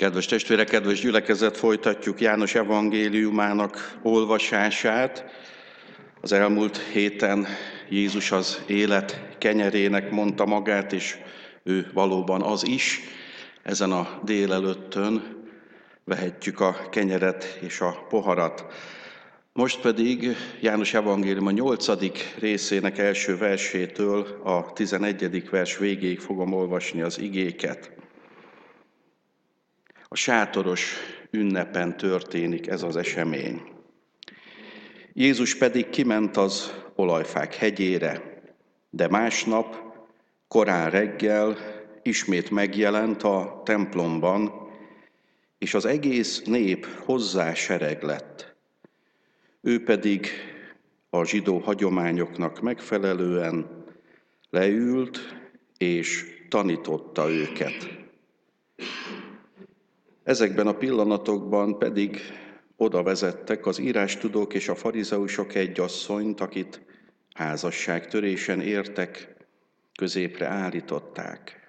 [0.00, 5.24] Kedves testvérek, kedves gyülekezet, folytatjuk János evangéliumának olvasását.
[6.20, 7.46] Az elmúlt héten
[7.88, 11.16] Jézus az élet kenyerének mondta magát, és
[11.62, 13.00] ő valóban az is.
[13.62, 15.44] Ezen a délelőttön
[16.04, 18.64] vehetjük a kenyeret és a poharat.
[19.52, 21.86] Most pedig János Evangélium a 8.
[22.38, 25.50] részének első versétől a 11.
[25.50, 27.99] vers végéig fogom olvasni az igéket.
[30.12, 30.96] A sátoros
[31.30, 33.62] ünnepen történik ez az esemény.
[35.12, 38.42] Jézus pedig kiment az olajfák hegyére,
[38.90, 39.76] de másnap,
[40.48, 41.56] korán reggel
[42.02, 44.52] ismét megjelent a templomban,
[45.58, 48.54] és az egész nép hozzá sereg lett.
[49.60, 50.28] Ő pedig
[51.10, 53.84] a zsidó hagyományoknak megfelelően
[54.50, 55.18] leült
[55.76, 57.99] és tanította őket.
[60.30, 62.20] Ezekben a pillanatokban pedig
[62.76, 66.80] oda vezettek az írástudók és a farizeusok egy asszonyt, akit
[67.34, 69.36] házasságtörésen értek,
[69.98, 71.60] középre állították.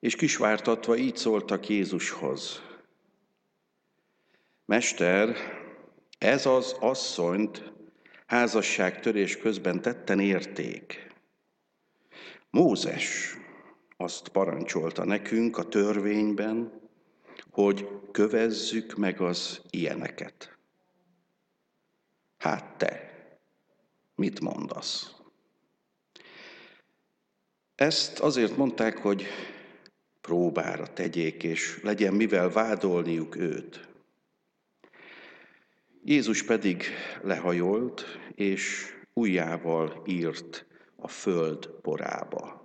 [0.00, 2.62] És kisvártatva így szóltak Jézushoz.
[4.64, 5.36] Mester,
[6.18, 7.72] ez az asszonyt
[8.26, 11.06] házasságtörés közben tetten érték.
[12.50, 13.36] Mózes
[13.96, 16.80] azt parancsolta nekünk a törvényben,
[17.52, 20.56] hogy kövezzük meg az ilyeneket.
[22.38, 23.12] Hát te,
[24.14, 25.14] mit mondasz?
[27.74, 29.26] Ezt azért mondták, hogy
[30.20, 33.88] próbára tegyék, és legyen mivel vádolniuk őt.
[36.04, 36.84] Jézus pedig
[37.22, 42.61] lehajolt, és ujjával írt a föld porába.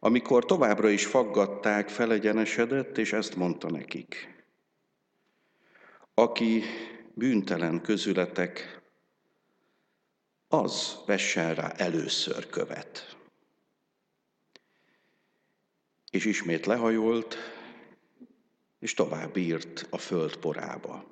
[0.00, 4.44] Amikor továbbra is faggatták, felegyenesedett, és ezt mondta nekik.
[6.14, 6.62] Aki
[7.14, 8.80] bűntelen közületek,
[10.48, 13.16] az vessen rá először követ.
[16.10, 17.36] És ismét lehajolt,
[18.78, 21.04] és tovább írt a föld porába.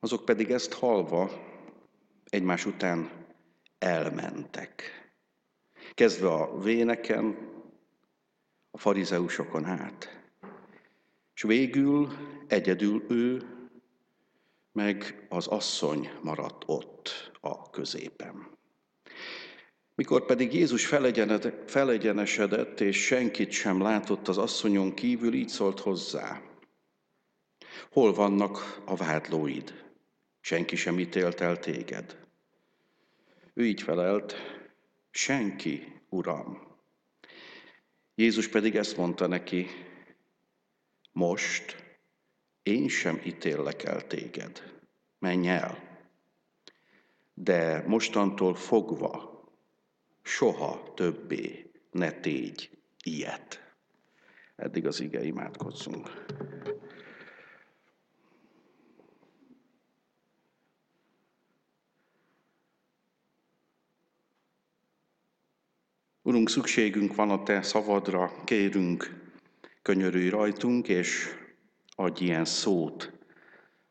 [0.00, 1.30] Azok pedig ezt halva
[2.24, 3.26] egymás után
[3.78, 5.03] elmentek
[5.94, 7.52] kezdve a véneken,
[8.70, 10.22] a farizeusokon át.
[11.34, 12.12] És végül
[12.46, 13.42] egyedül ő,
[14.72, 18.52] meg az asszony maradt ott a középen.
[19.94, 20.86] Mikor pedig Jézus
[21.66, 26.42] felegyenesedett, és senkit sem látott az asszonyon kívül, így szólt hozzá.
[27.90, 29.84] Hol vannak a vádlóid?
[30.40, 32.18] Senki sem ítélt el téged.
[33.54, 34.34] Ő így felelt,
[35.16, 36.76] Senki, Uram.
[38.14, 39.66] Jézus pedig ezt mondta neki,
[41.12, 41.76] most
[42.62, 44.80] én sem ítéllek el téged,
[45.18, 45.98] menj el.
[47.34, 49.42] De mostantól fogva
[50.22, 53.74] soha többé ne tégy ilyet.
[54.56, 56.24] Eddig az ige imádkozzunk.
[66.26, 69.14] Urunk, szükségünk van a Te szavadra, kérünk,
[69.82, 71.28] könyörülj rajtunk, és
[71.96, 73.12] adj ilyen szót,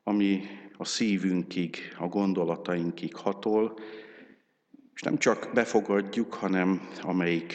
[0.03, 0.43] ami
[0.77, 3.79] a szívünkig, a gondolatainkig hatol,
[4.93, 7.53] és nem csak befogadjuk, hanem amelyik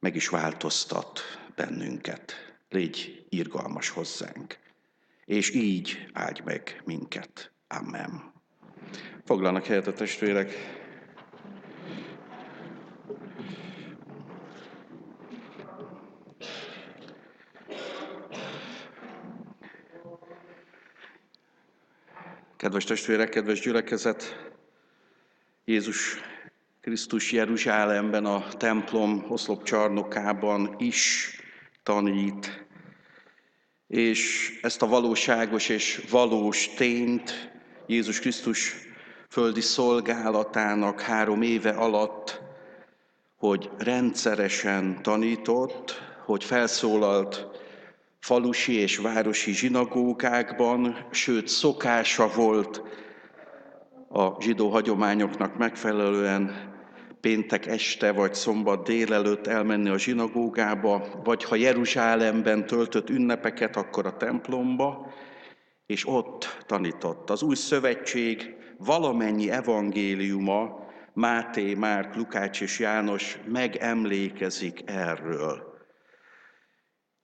[0.00, 1.20] meg is változtat
[1.54, 2.32] bennünket.
[2.68, 4.58] Légy irgalmas hozzánk,
[5.24, 7.52] és így áldj meg minket.
[7.68, 8.32] Amen.
[9.24, 10.82] Foglalnak helyet a testvérek,
[22.64, 24.50] Kedves testvérek, kedves gyülekezet,
[25.64, 26.16] Jézus
[26.80, 31.30] Krisztus Jeruzsálemben, a templom oszlopcsarnokában is
[31.82, 32.66] tanít,
[33.86, 37.52] és ezt a valóságos és valós tényt
[37.86, 38.74] Jézus Krisztus
[39.28, 42.40] földi szolgálatának három éve alatt,
[43.36, 47.53] hogy rendszeresen tanított, hogy felszólalt
[48.24, 52.82] falusi és városi zsinagógákban, sőt szokása volt
[54.08, 56.72] a zsidó hagyományoknak megfelelően
[57.20, 64.16] péntek este vagy szombat délelőtt elmenni a zsinagógába, vagy ha Jeruzsálemben töltött ünnepeket, akkor a
[64.16, 65.12] templomba,
[65.86, 67.30] és ott tanított.
[67.30, 75.73] Az új szövetség valamennyi evangéliuma Máté, Márk, Lukács és János megemlékezik erről.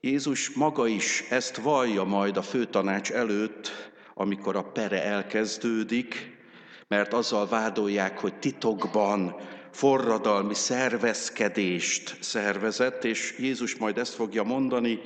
[0.03, 6.39] Jézus maga is ezt vallja majd a főtanács előtt, amikor a pere elkezdődik,
[6.89, 9.37] mert azzal vádolják, hogy titokban
[9.73, 15.01] forradalmi szervezkedést szervezett, és Jézus majd ezt fogja mondani,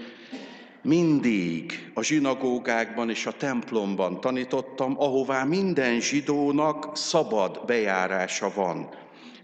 [0.82, 8.88] mindig a zsinagógákban és a templomban tanítottam, ahová minden zsidónak szabad bejárása van.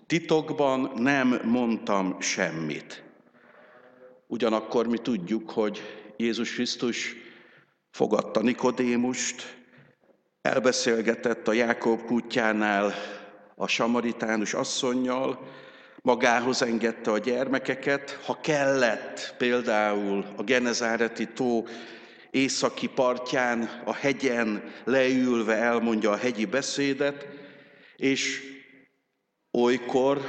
[0.07, 3.10] Titokban nem mondtam semmit.
[4.31, 5.83] Ugyanakkor mi tudjuk, hogy
[6.17, 7.17] Jézus Krisztus
[7.91, 9.57] fogadta Nikodémust,
[10.43, 12.95] elbeszélgetett a Jákob kutyánál
[13.57, 15.49] a samaritánus asszonynal,
[16.03, 21.65] magához engedte a gyermekeket, ha kellett például a Genezáreti tó
[22.31, 27.27] északi partján, a hegyen leülve elmondja a hegyi beszédet,
[27.97, 28.43] és
[29.51, 30.21] olykor,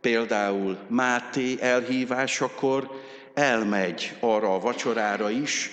[0.00, 2.90] például Máté elhívásakor
[3.34, 5.70] elmegy arra a vacsorára is,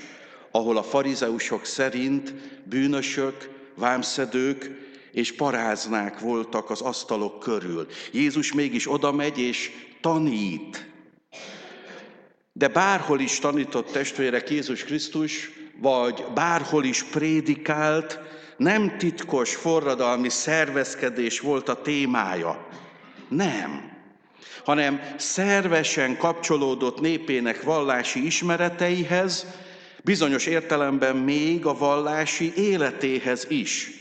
[0.51, 2.33] ahol a farizeusok szerint
[2.63, 7.87] bűnösök, vámszedők és paráznák voltak az asztalok körül.
[8.11, 9.71] Jézus mégis oda megy és
[10.01, 10.87] tanít.
[12.53, 15.51] De bárhol is tanított testvérek Jézus Krisztus,
[15.81, 18.19] vagy bárhol is prédikált,
[18.57, 22.67] nem titkos forradalmi szervezkedés volt a témája.
[23.27, 23.88] Nem
[24.69, 29.45] hanem szervesen kapcsolódott népének vallási ismereteihez,
[30.03, 33.91] bizonyos értelemben még a vallási életéhez is.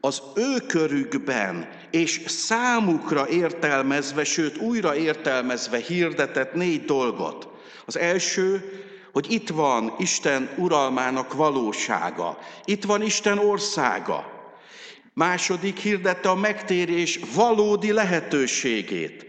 [0.00, 7.48] Az ő körükben és számukra értelmezve, sőt újra értelmezve hirdetett négy dolgot.
[7.86, 8.64] Az első,
[9.12, 14.50] hogy itt van Isten uralmának valósága, itt van Isten országa.
[15.14, 19.26] Második hirdette a megtérés valódi lehetőségét.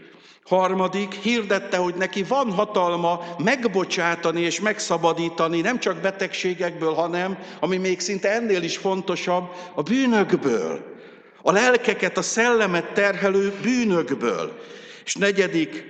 [0.48, 8.00] Harmadik, hirdette, hogy neki van hatalma megbocsátani és megszabadítani nem csak betegségekből, hanem, ami még
[8.00, 10.96] szinte ennél is fontosabb, a bűnökből.
[11.42, 14.62] A lelkeket, a szellemet terhelő bűnökből.
[15.04, 15.84] És negyedik,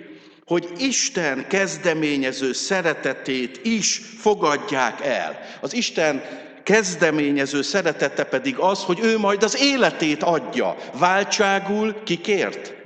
[0.46, 5.38] hogy Isten kezdeményező szeretetét is fogadják el.
[5.60, 6.22] Az Isten
[6.62, 10.76] kezdeményező szeretete pedig az, hogy ő majd az életét adja.
[10.98, 12.77] Váltságul kikért?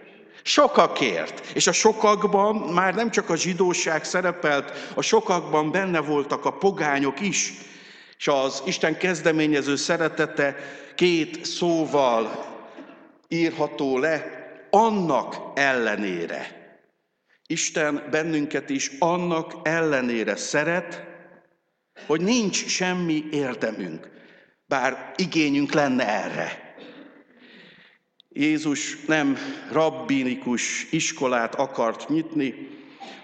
[0.43, 1.47] Sokakért.
[1.55, 7.21] És a sokakban már nem csak a zsidóság szerepelt, a sokakban benne voltak a pogányok
[7.21, 7.53] is.
[8.19, 10.57] És az Isten kezdeményező szeretete
[10.95, 12.47] két szóval
[13.29, 14.41] írható le,
[14.71, 16.61] annak ellenére.
[17.47, 21.03] Isten bennünket is annak ellenére szeret,
[22.07, 24.11] hogy nincs semmi érdemünk,
[24.67, 26.62] bár igényünk lenne erre.
[28.33, 29.39] Jézus nem
[29.71, 32.69] rabbinikus iskolát akart nyitni,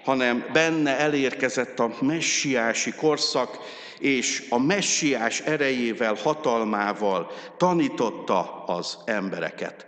[0.05, 3.59] hanem benne elérkezett a messiási korszak,
[3.99, 9.87] és a messiás erejével, hatalmával tanította az embereket.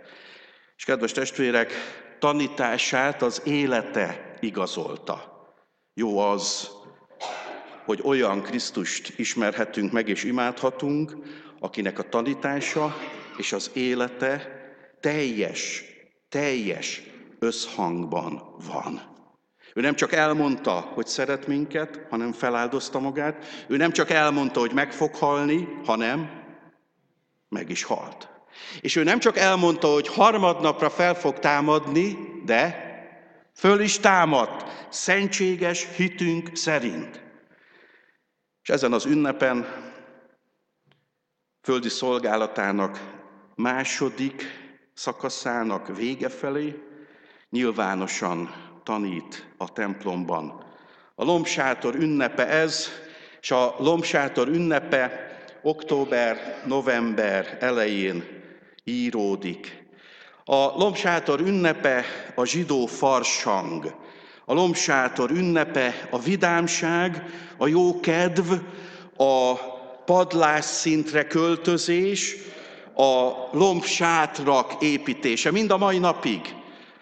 [0.77, 1.71] És kedves testvérek,
[2.19, 5.45] tanítását az élete igazolta.
[5.93, 6.69] Jó az,
[7.85, 11.13] hogy olyan Krisztust ismerhetünk meg és imádhatunk,
[11.59, 12.97] akinek a tanítása
[13.37, 14.60] és az élete
[15.01, 15.83] teljes,
[16.29, 17.01] teljes
[17.39, 19.09] összhangban van.
[19.73, 23.45] Ő nem csak elmondta, hogy szeret minket, hanem feláldozta magát.
[23.67, 26.29] Ő nem csak elmondta, hogy meg fog halni, hanem
[27.49, 28.29] meg is halt.
[28.81, 32.89] És ő nem csak elmondta, hogy harmadnapra fel fog támadni, de
[33.55, 37.23] föl is támadt, szentséges hitünk szerint.
[38.63, 39.67] És ezen az ünnepen
[41.61, 43.19] földi szolgálatának
[43.55, 44.60] második
[44.93, 46.79] szakaszának vége felé
[47.49, 50.63] nyilvánosan tanít a templomban.
[51.15, 52.87] A lombsátor ünnepe ez,
[53.41, 55.31] és a lombsátor ünnepe
[55.61, 58.23] október-november elején
[58.83, 59.85] íródik.
[60.45, 62.05] A lombsátor ünnepe
[62.35, 63.95] a zsidó farsang,
[64.45, 67.23] a lombsátor ünnepe a vidámság,
[67.57, 68.51] a jókedv,
[69.17, 69.53] a
[70.05, 72.35] padlás szintre költözés,
[72.95, 76.41] a lombsátrak építése, mind a mai napig.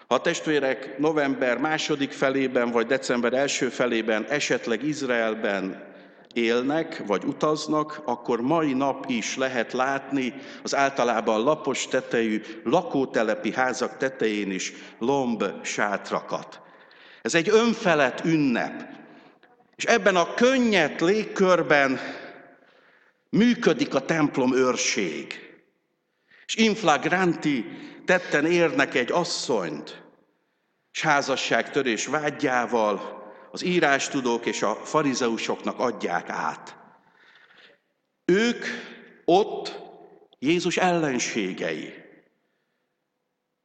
[0.08, 5.88] Ha a testvérek november második felében vagy december első felében esetleg Izraelben
[6.34, 13.96] élnek vagy utaznak, akkor mai nap is lehet látni az általában lapos tetejű lakótelepi házak
[13.96, 16.60] tetején is lomb sátrakat.
[17.22, 18.88] Ez egy önfelett ünnep.
[19.76, 21.98] És ebben a könnyet légkörben
[23.30, 25.49] működik a templom őrség.
[26.50, 27.64] És inflagranti
[28.04, 30.02] tetten érnek egy asszonyt,
[30.92, 36.76] és házasságtörés vágyjával az írástudók és a farizeusoknak adják át.
[38.24, 38.64] Ők
[39.24, 39.80] ott
[40.38, 41.94] Jézus ellenségei.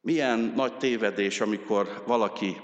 [0.01, 2.61] Milyen nagy tévedés, amikor valaki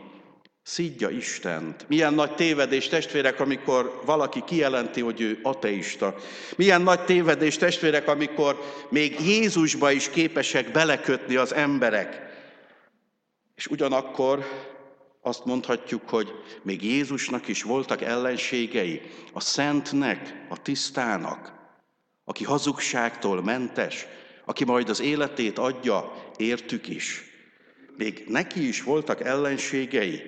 [0.63, 1.85] szidja Istent.
[1.87, 6.15] Milyen nagy tévedés, testvérek, amikor valaki kijelenti, hogy ő ateista.
[6.55, 12.29] Milyen nagy tévedés, testvérek, amikor még Jézusba is képesek belekötni az emberek.
[13.55, 14.45] És ugyanakkor
[15.21, 19.01] azt mondhatjuk, hogy még Jézusnak is voltak ellenségei,
[19.33, 21.53] a szentnek, a tisztának,
[22.25, 24.07] aki hazugságtól mentes,
[24.45, 27.30] aki majd az életét adja, értük is.
[27.97, 30.21] Még neki is voltak ellenségei,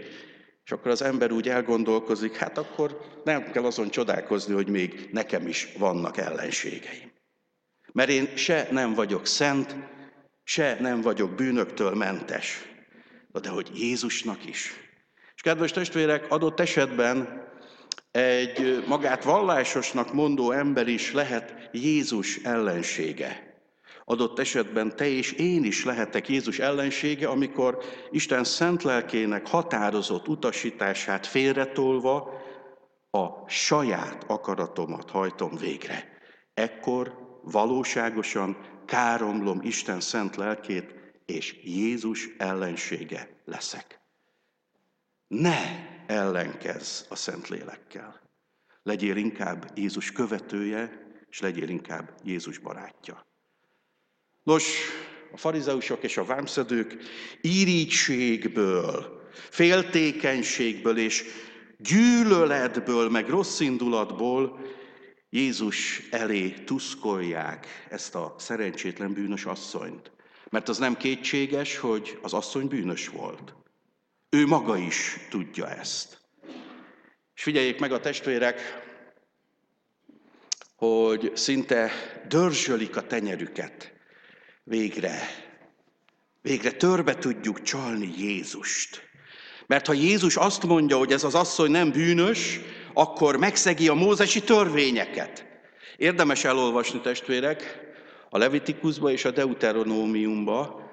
[0.63, 5.47] és akkor az ember úgy elgondolkozik, hát akkor nem kell azon csodálkozni, hogy még nekem
[5.47, 7.11] is vannak ellenségeim.
[7.91, 9.75] Mert én se nem vagyok szent,
[10.43, 12.61] se nem vagyok bűnöktől mentes.
[13.41, 14.73] De hogy Jézusnak is.
[15.35, 17.47] És kedves testvérek, adott esetben
[18.11, 23.52] egy magát vallásosnak mondó ember is lehet Jézus ellensége.
[24.05, 31.27] Adott esetben te és én is lehetek Jézus ellensége, amikor Isten szent lelkének határozott utasítását
[31.27, 32.41] félretolva
[33.11, 36.11] a saját akaratomat hajtom végre.
[36.53, 40.93] Ekkor valóságosan káromlom Isten szent lelkét,
[41.25, 44.01] és Jézus ellensége leszek.
[45.27, 45.57] Ne
[46.07, 48.21] ellenkezz a Szentlélekkel.
[48.83, 53.25] Legyél inkább Jézus követője, és legyél inkább Jézus barátja.
[54.43, 54.63] Nos,
[55.31, 56.97] a farizeusok és a vámszedők
[57.41, 61.23] írítségből, féltékenységből és
[61.77, 64.59] gyűlöletből, meg rossz indulatból
[65.29, 70.11] Jézus elé tuszkolják ezt a szerencsétlen bűnös asszonyt.
[70.49, 73.55] Mert az nem kétséges, hogy az asszony bűnös volt.
[74.29, 76.21] Ő maga is tudja ezt.
[77.35, 78.61] És figyeljék meg a testvérek,
[80.75, 81.91] hogy szinte
[82.27, 83.92] dörzsölik a tenyerüket
[84.63, 85.19] Végre,
[86.41, 89.09] végre törbe tudjuk csalni Jézust.
[89.67, 92.59] Mert ha Jézus azt mondja, hogy ez az asszony nem bűnös,
[92.93, 95.45] akkor megszegi a mózesi törvényeket.
[95.97, 97.79] Érdemes elolvasni, testvérek,
[98.29, 100.91] a Levitikusba és a Deuteronómiumba,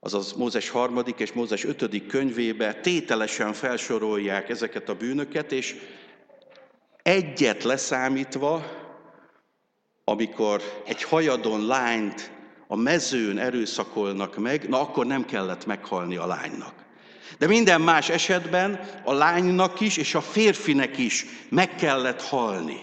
[0.00, 5.76] azaz Mózes harmadik és Mózes ötödik könyvébe tételesen felsorolják ezeket a bűnöket, és
[7.02, 8.64] egyet leszámítva,
[10.04, 12.37] amikor egy hajadon lányt
[12.70, 16.74] a mezőn erőszakolnak meg, na akkor nem kellett meghalni a lánynak.
[17.38, 22.80] De minden más esetben a lánynak is és a férfinek is meg kellett halni,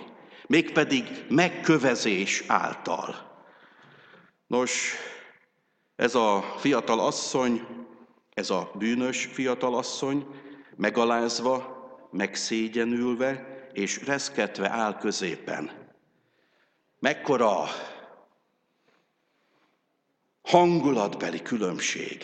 [0.48, 3.16] mégpedig megkövezés által.
[4.48, 4.94] Nos,
[5.96, 7.68] ez a fiatal asszony,
[8.34, 10.26] ez a bűnös fiatal asszony
[10.76, 11.74] megalázva,
[12.12, 15.72] megszégyenülve és reszketve áll középen.
[17.00, 17.64] Mekkora
[20.46, 22.24] hangulatbeli különbség.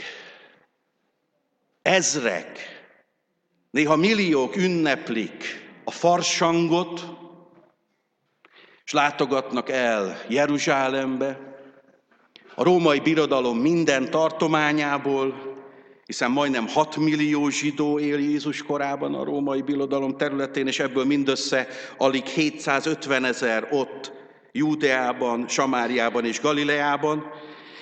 [1.82, 2.60] Ezrek,
[3.72, 7.20] néha milliók ünneplik a farsangot,
[8.86, 11.52] és látogatnak el Jeruzsálembe,
[12.56, 15.50] a római birodalom minden tartományából,
[16.06, 21.68] hiszen majdnem 6 millió zsidó él Jézus korában a római birodalom területén, és ebből mindössze
[21.98, 24.12] alig 750 ezer ott
[24.52, 27.32] Júdeában, Samáriában és Galileában,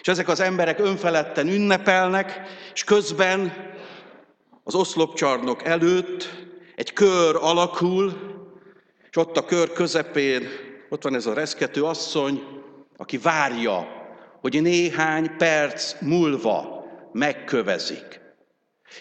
[0.01, 2.41] és ezek az emberek önfeledten ünnepelnek,
[2.73, 3.53] és közben
[4.63, 6.29] az oszlopcsarnok előtt
[6.75, 8.13] egy kör alakul,
[9.09, 10.47] és ott a kör közepén
[10.89, 12.43] ott van ez a reszkető asszony,
[12.97, 13.87] aki várja,
[14.41, 18.21] hogy néhány perc múlva megkövezik.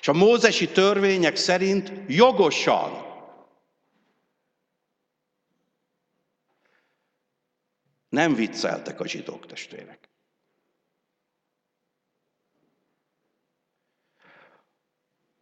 [0.00, 3.07] És a mózesi törvények szerint jogosan
[8.09, 10.09] nem vicceltek a zsidók testvérek.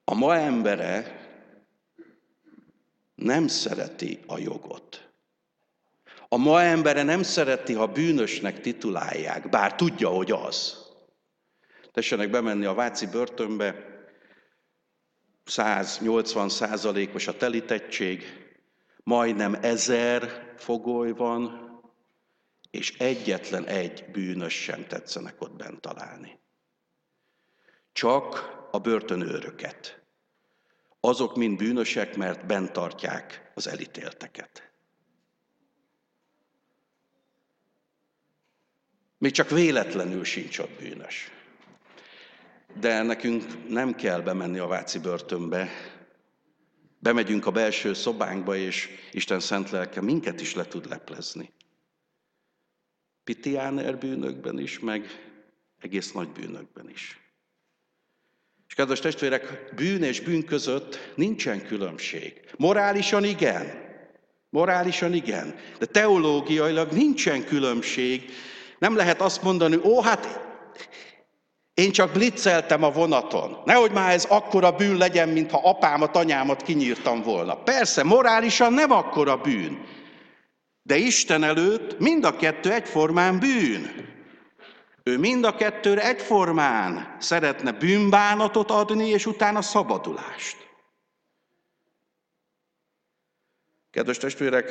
[0.08, 1.24] A ma embere
[3.14, 5.10] nem szereti a jogot.
[6.28, 10.84] A ma embere nem szereti, ha bűnösnek titulálják, bár tudja, hogy az.
[11.92, 13.74] Tessenek bemenni a Váci börtönbe,
[15.44, 18.24] 180 százalékos a telítettség,
[19.02, 21.70] majdnem ezer fogoly van,
[22.70, 26.38] és egyetlen egy bűnös sem tetszenek ott bent találni.
[27.92, 30.00] Csak a börtönőröket.
[31.00, 34.70] Azok mind bűnösek, mert bent tartják az elítélteket.
[39.18, 41.30] Még csak véletlenül sincs ott bűnös.
[42.80, 45.68] De nekünk nem kell bemenni a Váci börtönbe.
[46.98, 51.52] Bemegyünk a belső szobánkba, és Isten szent lelke minket is le tud leplezni.
[53.24, 55.06] Pitiáner bűnökben is, meg
[55.78, 57.25] egész nagy bűnökben is.
[58.68, 62.40] És kedves testvérek, bűn és bűn között nincsen különbség.
[62.56, 63.84] Morálisan igen,
[64.50, 68.30] morálisan igen, de teológiailag nincsen különbség.
[68.78, 70.40] Nem lehet azt mondani, ó, hát
[71.74, 73.56] én csak blitzeltem a vonaton.
[73.64, 77.54] Nehogy már ez akkora bűn legyen, mintha apámat, anyámat kinyírtam volna.
[77.54, 79.84] Persze, morálisan nem akkora bűn.
[80.82, 84.14] De Isten előtt mind a kettő egyformán bűn.
[85.08, 90.56] Ő mind a kettőre egyformán szeretne bűnbánatot adni, és utána szabadulást.
[93.90, 94.70] Kedves testvérek,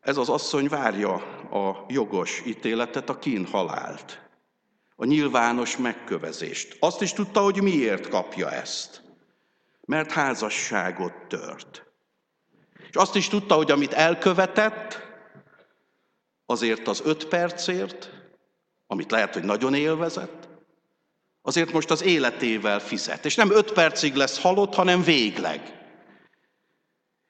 [0.00, 1.12] ez az asszony várja
[1.50, 4.22] a jogos ítéletet, a kínhalált,
[4.96, 6.76] a nyilvános megkövezést.
[6.80, 9.02] Azt is tudta, hogy miért kapja ezt.
[9.80, 11.84] Mert házasságot tört.
[12.88, 15.02] És azt is tudta, hogy amit elkövetett,
[16.46, 18.22] azért az öt percért,
[18.94, 20.48] amit lehet, hogy nagyon élvezett,
[21.42, 23.24] azért most az életével fizet.
[23.24, 25.60] És nem öt percig lesz halott, hanem végleg.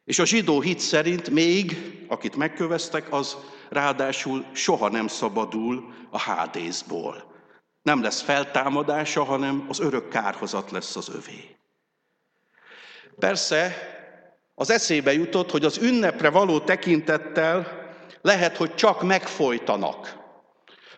[0.05, 1.77] És a zsidó hit szerint még,
[2.09, 3.37] akit megköveztek, az
[3.69, 7.33] ráadásul soha nem szabadul a hádészból.
[7.83, 11.57] Nem lesz feltámadása, hanem az örök kárhozat lesz az övé.
[13.19, 13.77] Persze
[14.55, 17.83] az eszébe jutott, hogy az ünnepre való tekintettel
[18.21, 20.24] lehet, hogy csak megfojtanak,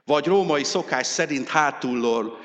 [0.06, 2.38] vagy római szokás szerint hátullól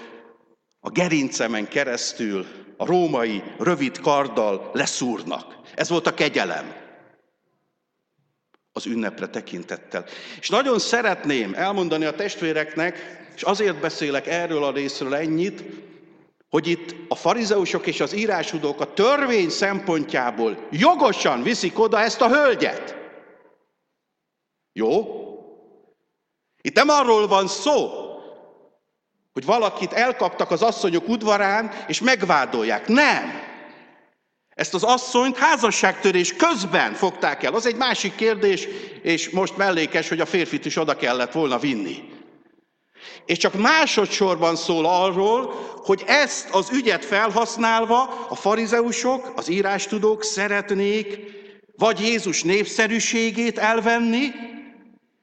[0.80, 2.46] a gerincemen keresztül
[2.78, 5.60] a római rövid karddal leszúrnak.
[5.76, 6.74] Ez volt a kegyelem
[8.74, 10.06] az ünnepre tekintettel.
[10.40, 15.64] És nagyon szeretném elmondani a testvéreknek, és azért beszélek erről a részről ennyit,
[16.50, 22.30] hogy itt a farizeusok és az írásudók a törvény szempontjából jogosan viszik oda ezt a
[22.30, 22.96] hölgyet.
[24.74, 25.21] Jó?
[26.62, 27.90] Itt nem arról van szó,
[29.34, 32.88] hogy valakit elkaptak az asszonyok udvarán, és megvádolják.
[32.88, 33.50] Nem!
[34.50, 37.54] Ezt az asszonyt házasságtörés közben fogták el.
[37.54, 38.68] Az egy másik kérdés,
[39.02, 42.10] és most mellékes, hogy a férfit is oda kellett volna vinni.
[43.26, 51.20] És csak másodszorban szól arról, hogy ezt az ügyet felhasználva a farizeusok, az írástudók szeretnék
[51.78, 54.32] vagy Jézus népszerűségét elvenni,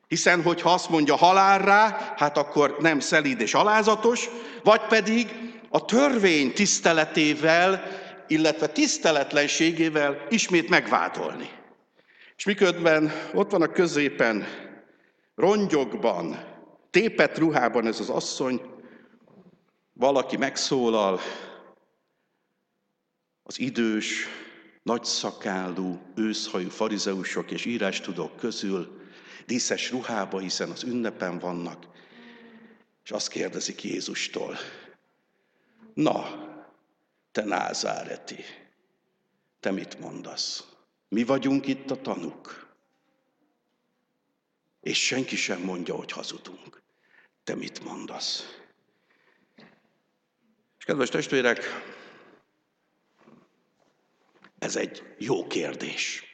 [0.08, 4.28] hiszen hogyha azt mondja halálra, hát akkor nem szelíd és alázatos,
[4.62, 5.28] vagy pedig
[5.68, 7.82] a törvény tiszteletével
[8.28, 11.50] illetve tiszteletlenségével ismét megvádolni.
[12.36, 14.46] És miközben ott van a középen,
[15.34, 16.44] rongyokban,
[16.90, 18.60] tépet ruhában ez az asszony,
[19.92, 21.20] valaki megszólal,
[23.42, 24.26] az idős,
[24.82, 28.96] nagyszakálú, őszhajú farizeusok és írástudók közül,
[29.48, 31.86] díszes ruhába, hiszen az ünnepen vannak,
[33.04, 34.56] és azt kérdezik Jézustól,
[35.94, 36.46] na,
[37.32, 38.44] te názáreti,
[39.60, 40.64] te mit mondasz?
[41.08, 42.66] Mi vagyunk itt a tanuk.
[44.80, 46.82] És senki sem mondja, hogy hazudunk.
[47.44, 48.60] Te mit mondasz?
[50.78, 51.64] És kedves testvérek,
[54.58, 56.27] ez egy jó kérdés.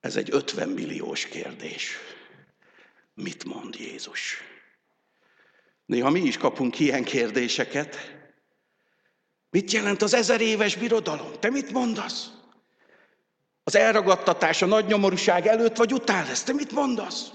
[0.00, 1.96] Ez egy 50 milliós kérdés.
[3.14, 4.36] Mit mond Jézus?
[5.86, 8.18] Néha mi is kapunk ilyen kérdéseket,
[9.50, 11.32] Mit jelent az ezer éves birodalom?
[11.40, 12.30] Te mit mondasz?
[13.64, 16.42] Az elragadtatás, a nagy nyomorúság előtt vagy után lesz.
[16.42, 17.30] Te mit mondasz?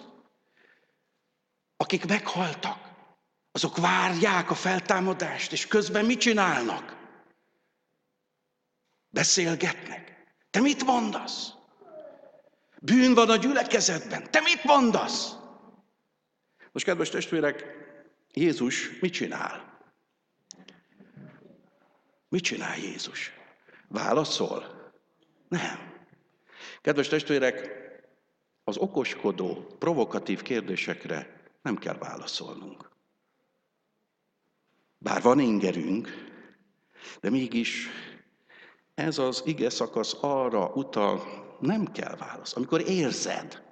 [1.77, 2.77] Akik meghaltak,
[3.51, 6.97] azok várják a feltámadást, és közben mit csinálnak?
[9.09, 10.25] Beszélgetnek.
[10.49, 11.51] Te mit mondasz?
[12.85, 14.31] Bűn van a gyülekezetben.
[14.31, 15.35] Te mit mondasz?
[16.71, 17.65] Most, kedves testvérek,
[18.33, 19.81] Jézus mit csinál?
[22.29, 23.31] Mit csinál Jézus?
[23.87, 24.91] Válaszol?
[25.47, 25.93] Nem.
[26.81, 27.69] Kedves testvérek,
[28.63, 32.89] az okoskodó, provokatív kérdésekre nem kell válaszolnunk.
[34.97, 36.09] Bár van ingerünk,
[37.21, 37.87] de mégis
[38.93, 42.55] ez az ige szakasz arra utal, nem kell válasz.
[42.55, 43.63] Amikor érzed,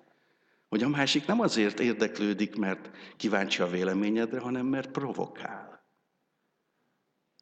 [0.70, 5.72] hogy a másik nem azért érdeklődik, mert kíváncsi a véleményedre, hanem mert provokál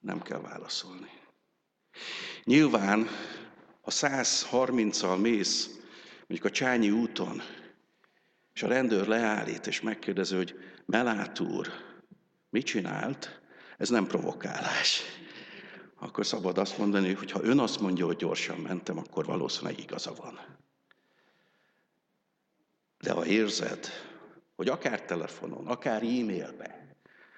[0.02, 1.10] nem kell válaszolni.
[2.44, 3.08] Nyilván,
[3.82, 5.80] ha 130-al mész,
[6.28, 7.42] mondjuk a Csányi úton,
[8.54, 11.68] és a rendőr leállít, és megkérdezi, hogy Melát úr,
[12.50, 13.42] mit csinált?
[13.78, 15.02] Ez nem provokálás.
[16.00, 20.14] Akkor szabad azt mondani, hogy ha ön azt mondja, hogy gyorsan mentem, akkor valószínűleg igaza
[20.14, 20.40] van.
[23.00, 23.88] De ha érzed,
[24.56, 26.96] hogy akár telefonon, akár e-mailben,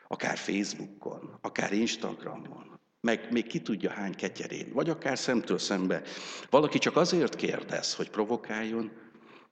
[0.07, 6.01] akár Facebookon, akár Instagramon, meg még ki tudja hány ketyerén, vagy akár szemtől szembe,
[6.49, 8.91] valaki csak azért kérdez, hogy provokáljon,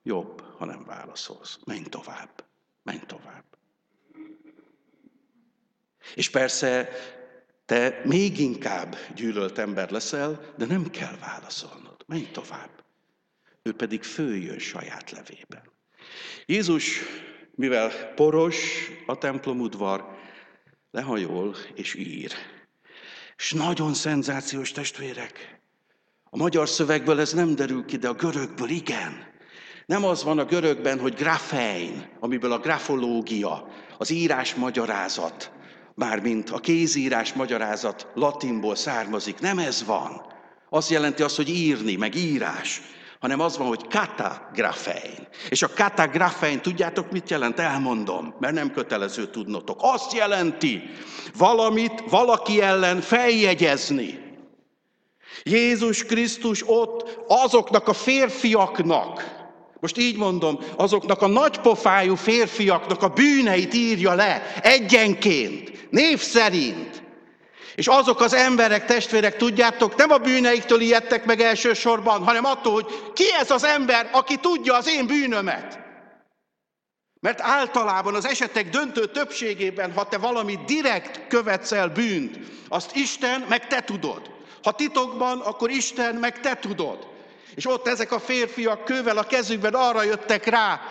[0.04, 1.60] jobb, ha nem válaszolsz.
[1.66, 2.44] Menj tovább,
[2.84, 3.44] menj tovább.
[6.16, 6.90] És persze
[7.70, 11.96] te még inkább gyűlölt ember leszel, de nem kell válaszolnod.
[12.06, 12.70] Menj tovább.
[13.64, 15.62] Ő pedig följön saját levében.
[16.46, 17.00] Jézus,
[17.56, 20.06] mivel poros a templomudvar,
[20.92, 22.32] lehajol és ír.
[23.38, 25.60] És nagyon szenzációs testvérek.
[26.24, 29.28] A magyar szövegből ez nem derül ki, de a görögből igen.
[29.86, 35.58] Nem az van a görögben, hogy grafein, amiből a grafológia, az írás magyarázat,
[36.00, 39.40] mármint a kézírás magyarázat latinból származik.
[39.40, 40.22] Nem ez van.
[40.70, 42.82] Az jelenti azt, hogy írni, meg írás,
[43.20, 45.28] hanem az van, hogy kata grafein.
[45.50, 47.60] És a kata grafein, tudjátok mit jelent?
[47.60, 49.80] Elmondom, mert nem kötelező tudnotok.
[49.82, 50.82] Azt jelenti,
[51.38, 54.28] valamit valaki ellen feljegyezni.
[55.44, 59.38] Jézus Krisztus ott azoknak a férfiaknak,
[59.80, 67.04] most így mondom, azoknak a nagypofájú férfiaknak a bűneit írja le egyenként, név szerint.
[67.76, 73.14] És azok az emberek, testvérek, tudjátok, nem a bűneiktől ijedtek meg elsősorban, hanem attól, hogy
[73.14, 75.80] ki ez az ember, aki tudja az én bűnömet.
[77.20, 82.38] Mert általában az esetek döntő többségében, ha te valami direkt követsz el bűnt,
[82.70, 84.32] azt Isten meg te tudod.
[84.64, 87.08] Ha titokban, akkor Isten meg te tudod.
[87.56, 90.82] És ott ezek a férfiak kővel a kezükben arra jöttek rá,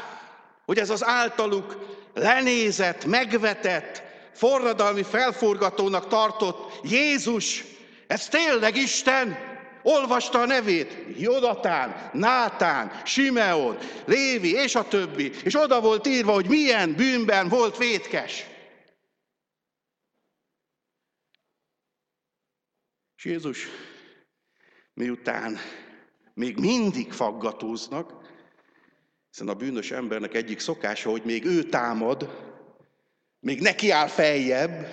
[0.67, 1.77] hogy ez az általuk
[2.15, 4.03] lenézett, megvetett,
[4.39, 7.65] forradalmi felforgatónak tartott Jézus,
[8.07, 9.37] ez tényleg Isten?
[9.83, 16.49] Olvasta a nevét, Jodatán, Nátán, Simeon, Lévi és a többi, és oda volt írva, hogy
[16.49, 18.45] milyen bűnben volt vétkes.
[23.17, 23.67] És Jézus
[24.95, 25.59] miután
[26.35, 28.13] még mindig faggatóznak,
[29.31, 32.48] hiszen a bűnös embernek egyik szokása, hogy még ő támad,
[33.41, 34.87] még neki áll feljebb,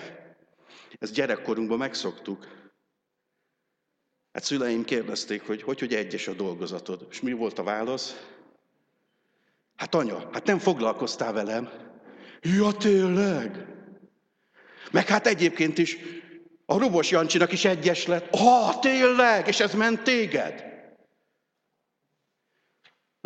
[0.98, 2.46] ezt gyerekkorunkban megszoktuk.
[4.32, 7.06] Hát szüleim kérdezték, hogy hogy, hogy egyes a dolgozatod.
[7.10, 8.26] És mi volt a válasz?
[9.76, 11.70] Hát anya, hát nem foglalkoztál velem.
[12.40, 13.66] Ja, tényleg?
[14.90, 15.96] Meg hát egyébként is
[16.66, 18.28] a Rubos Jancsinak is egyes lett.
[18.30, 19.46] Ah, tényleg?
[19.46, 20.64] És ez ment téged?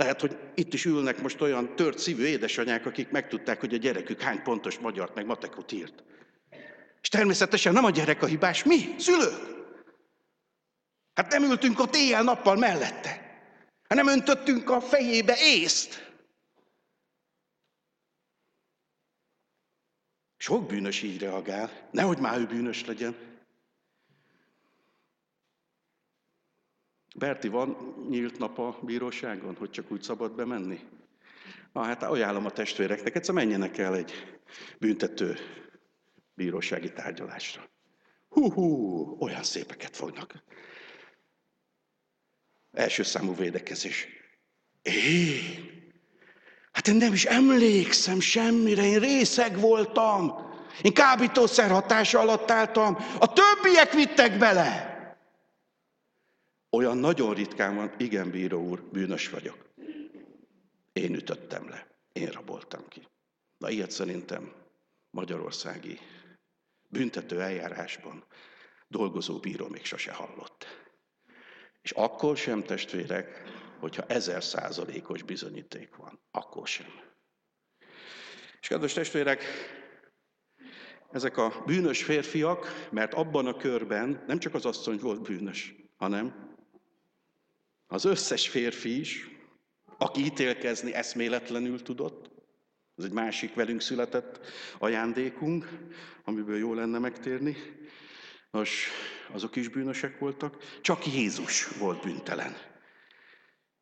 [0.00, 4.20] Lehet, hogy itt is ülnek most olyan tört szívű édesanyák, akik megtudták, hogy a gyerekük
[4.20, 6.02] hány pontos magyart meg matekot írt.
[7.00, 9.32] És természetesen nem a gyerek a hibás, mi, szülők.
[11.14, 13.40] Hát nem ültünk ott éjjel-nappal mellette,
[13.88, 16.12] hanem öntöttünk a fejébe észt.
[20.36, 23.29] Sok bűnös így reagál, nehogy már ő bűnös legyen.
[27.16, 30.80] Berti, van nyílt nap a bíróságon, hogy csak úgy szabad bemenni?
[31.72, 34.40] Na hát ajánlom a testvéreknek, egyszer menjenek el egy
[34.78, 35.36] büntető
[36.34, 37.68] bírósági tárgyalásra.
[38.28, 40.42] Hú-hú, olyan szépeket fognak.
[42.72, 44.06] Első számú védekezés.
[44.82, 45.68] Én?
[46.72, 50.32] Hát én nem is emlékszem semmire, én részeg voltam.
[50.82, 52.96] Én kábítószer hatása alatt álltam.
[53.18, 54.89] A többiek vittek bele.
[56.70, 59.68] Olyan nagyon ritkán van, igen, bíró úr, bűnös vagyok.
[60.92, 63.09] Én ütöttem le, én raboltam ki.
[63.59, 64.52] Na ilyet szerintem
[65.11, 65.98] magyarországi
[66.88, 68.24] büntető eljárásban
[68.88, 70.66] dolgozó bíró még sose hallott.
[71.83, 73.42] És akkor sem, testvérek,
[73.78, 77.00] hogyha ezer százalékos bizonyíték van, akkor sem.
[78.61, 79.44] És kedves testvérek,
[81.11, 86.49] ezek a bűnös férfiak, mert abban a körben nem csak az asszony volt bűnös, hanem
[87.90, 89.29] az összes férfi is,
[89.98, 92.31] aki ítélkezni eszméletlenül tudott,
[92.96, 94.40] ez egy másik velünk született
[94.79, 95.68] ajándékunk,
[96.24, 97.57] amiből jó lenne megtérni.
[98.50, 98.88] Nos,
[99.33, 102.57] azok is bűnösek voltak, csak Jézus volt bűntelen.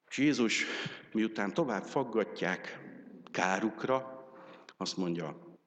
[0.09, 0.65] És Jézus,
[1.13, 2.79] miután tovább faggatják
[3.31, 4.29] kárukra,
[4.77, 5.59] azt mondja,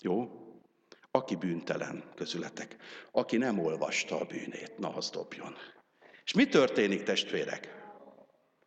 [0.00, 0.30] jó,
[1.10, 2.76] aki bűntelen közületek,
[3.10, 5.56] aki nem olvasta a bűnét, na az dobjon.
[6.28, 7.74] És mi történik, testvérek?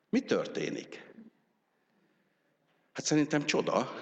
[0.09, 1.13] Mi történik?
[2.93, 3.93] Hát szerintem csoda,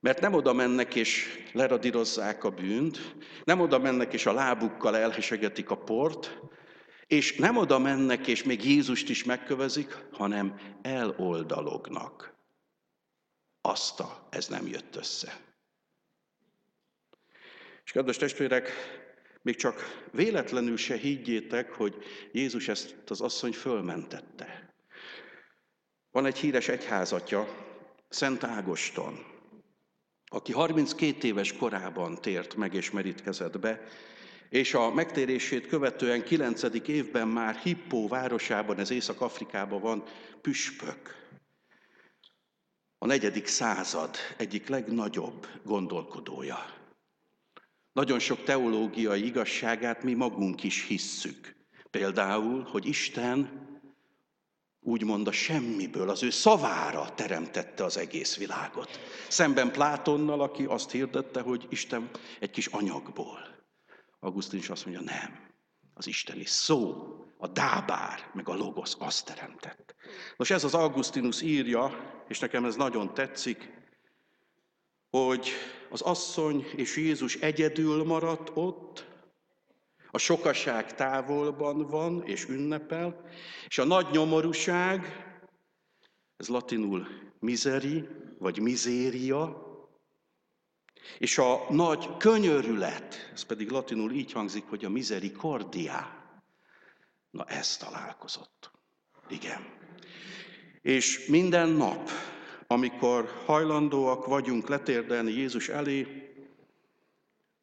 [0.00, 5.70] mert nem oda mennek és leradírozzák a bűnt, nem oda mennek és a lábukkal elhesegetik
[5.70, 6.38] a port,
[7.06, 12.34] és nem oda mennek és még Jézust is megkövezik, hanem eloldalognak.
[13.60, 15.40] Azta, ez nem jött össze.
[17.84, 18.70] És kedves testvérek,
[19.42, 21.96] még csak véletlenül se higgyétek, hogy
[22.32, 24.74] Jézus ezt az asszony fölmentette.
[26.10, 27.68] Van egy híres egyházatja,
[28.08, 29.18] Szent Ágoston,
[30.26, 33.82] aki 32 éves korában tért meg és merítkezett be,
[34.48, 36.62] és a megtérését követően 9.
[36.86, 40.04] évben már Hippó városában, ez Észak-Afrikában van,
[40.40, 41.28] püspök.
[42.98, 46.79] A negyedik század egyik legnagyobb gondolkodója.
[47.92, 51.56] Nagyon sok teológiai igazságát mi magunk is hisszük.
[51.90, 53.68] Például, hogy Isten
[54.80, 59.00] úgymond a semmiből, az ő szavára teremtette az egész világot.
[59.28, 63.38] Szemben Plátonnal, aki azt hirdette, hogy Isten egy kis anyagból.
[64.20, 65.48] Augustin is azt mondja, nem.
[65.94, 69.94] Az isteni szó, a dábár, meg a logosz azt teremtett.
[70.36, 73.79] Nos, ez az Augustinus írja, és nekem ez nagyon tetszik,
[75.10, 75.50] hogy
[75.90, 79.08] az asszony és Jézus egyedül maradt ott,
[80.10, 83.24] a sokaság távolban van és ünnepel,
[83.66, 85.24] és a nagy nyomorúság,
[86.36, 87.06] ez latinul
[87.38, 89.68] mizeri, vagy mizéria,
[91.18, 96.18] és a nagy könyörület, ez pedig latinul így hangzik, hogy a misericordia.
[97.30, 98.70] Na ez találkozott.
[99.28, 99.78] Igen.
[100.82, 102.10] És minden nap,
[102.72, 106.06] amikor hajlandóak vagyunk letérdelni Jézus elé,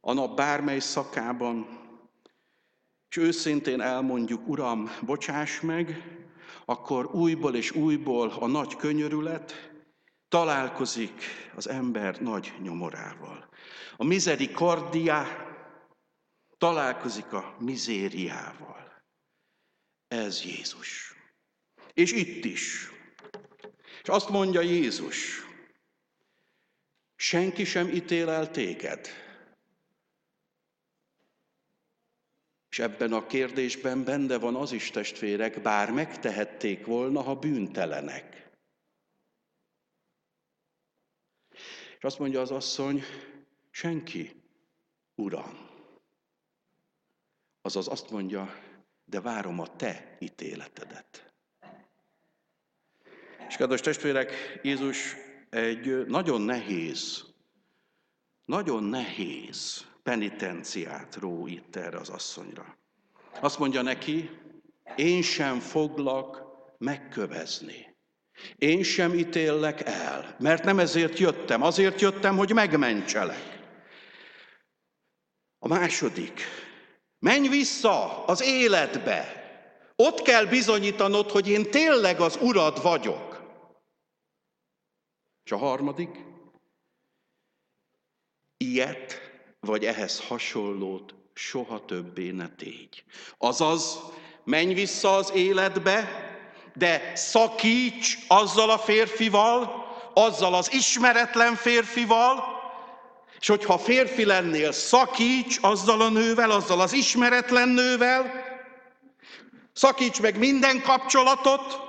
[0.02, 1.68] a nap bármely szakában,
[3.10, 6.04] és őszintén elmondjuk, Uram, bocsáss meg,
[6.66, 9.72] akkor újból és újból a nagy könyörület
[10.30, 11.24] találkozik
[11.56, 13.50] az ember nagy nyomorával.
[13.98, 15.26] A misericordia
[16.58, 19.04] találkozik a mizériával.
[20.08, 21.14] Ez Jézus.
[21.94, 22.96] És itt is.
[24.08, 25.46] És azt mondja Jézus,
[27.16, 29.08] senki sem ítél el téged,
[32.70, 38.52] És ebben a kérdésben benne van az is, testvérek, bár megtehették volna, ha bűntelenek.
[41.98, 43.04] És azt mondja az asszony,
[43.70, 44.42] senki,
[45.16, 45.70] Uram.
[47.62, 48.54] Azaz azt mondja,
[49.06, 51.27] de várom a te ítéletedet.
[53.48, 55.16] És kedves testvérek, Jézus
[55.50, 57.26] egy nagyon nehéz,
[58.46, 62.78] nagyon nehéz penitenciát ró itt erre az asszonyra.
[63.40, 64.30] Azt mondja neki,
[64.96, 66.44] én sem foglak
[66.78, 67.96] megkövezni.
[68.58, 73.60] Én sem ítélek el, mert nem ezért jöttem, azért jöttem, hogy megmentselek.
[75.60, 76.42] A második,
[77.20, 79.46] menj vissza az életbe.
[79.96, 83.27] Ott kell bizonyítanod, hogy én tényleg az urad vagyok.
[85.48, 86.10] És a harmadik,
[88.58, 89.22] ilyet
[89.60, 93.04] vagy ehhez hasonlót soha többé ne tégy.
[93.38, 94.00] Azaz,
[94.44, 96.08] menj vissza az életbe,
[96.74, 102.44] de szakíts azzal a férfival, azzal az ismeretlen férfival,
[103.40, 108.32] és hogyha férfi lennél, szakíts azzal a nővel, azzal az ismeretlen nővel,
[109.74, 111.87] szakíts meg minden kapcsolatot,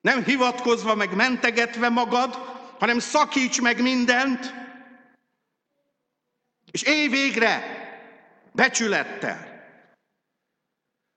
[0.00, 2.34] nem hivatkozva meg mentegetve magad,
[2.78, 4.54] hanem szakíts meg mindent,
[6.70, 7.62] és élj végre
[8.52, 9.46] becsülettel.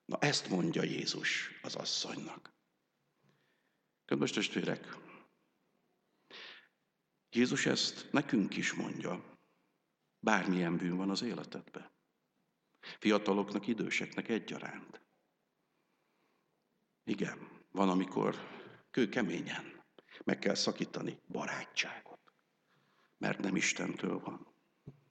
[0.05, 2.53] Na ezt mondja Jézus az asszonynak.
[4.05, 4.97] Kedves testvérek,
[7.29, 9.37] Jézus ezt nekünk is mondja,
[10.19, 11.91] bármilyen bűn van az életedben.
[12.99, 15.01] Fiataloknak, időseknek egyaránt.
[17.03, 18.60] Igen, van, amikor
[18.91, 19.83] kőkeményen
[20.23, 22.19] meg kell szakítani barátságot,
[23.17, 24.47] mert nem Istentől van.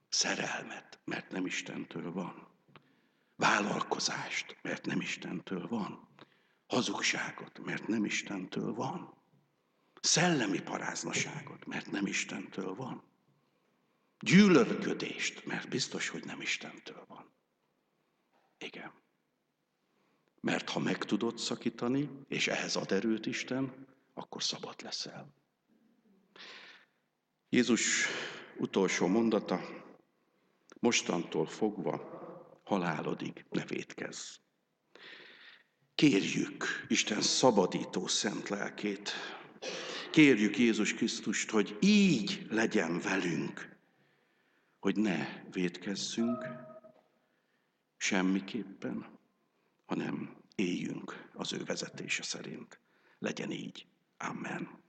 [0.09, 2.47] Szerelmet, mert nem Istentől van.
[3.35, 6.09] Vállalkozást, mert nem Istentől van.
[6.67, 9.17] Hazugságot, mert nem Istentől van.
[10.01, 13.03] Szellemi paráznaságot, mert nem Istentől van.
[14.19, 17.33] Gyűlölködést, mert biztos, hogy nem Istentől van.
[18.57, 18.93] Igen.
[20.41, 25.33] Mert ha meg tudod szakítani, és ehhez ad erőt Isten, akkor szabad leszel.
[27.49, 28.05] Jézus
[28.57, 29.59] utolsó mondata,
[30.79, 32.19] mostantól fogva
[32.63, 34.35] halálodig ne védkezz.
[35.95, 39.11] Kérjük Isten szabadító szent lelkét,
[40.11, 43.77] kérjük Jézus Krisztust, hogy így legyen velünk,
[44.79, 46.45] hogy ne védkezzünk
[47.97, 49.19] semmiképpen,
[49.91, 52.79] hanem éljünk az ő vezetése szerint.
[53.19, 53.85] Legyen így.
[54.17, 54.80] Amen.